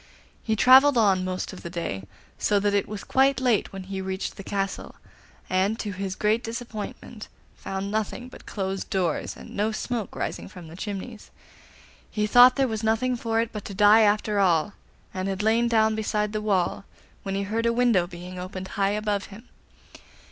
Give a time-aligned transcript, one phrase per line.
[0.41, 2.05] He travelled on most of the day,
[2.39, 4.95] so that it was quite late when he reached the castle,
[5.47, 10.67] and to his great disappointment found nothing but closed doors and no smoke rising from
[10.69, 11.29] the chimneys.
[12.09, 14.73] He thought there was nothing for it but to die after all,
[15.13, 16.83] and had lain down beside the wall,
[17.21, 19.49] when he heard a window being opened high above him.